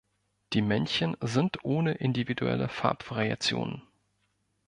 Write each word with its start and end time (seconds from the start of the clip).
Die 0.53 0.63
Männchen 0.63 1.15
sind 1.21 1.63
ohne 1.63 1.93
individuelle 1.93 2.69
Farbvariationen. 2.69 3.83